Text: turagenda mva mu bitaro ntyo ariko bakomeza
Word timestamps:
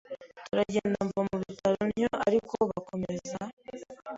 turagenda 0.47 0.97
mva 1.07 1.21
mu 1.27 1.35
bitaro 1.43 1.81
ntyo 1.91 2.09
ariko 2.27 2.53
bakomeza 2.71 3.37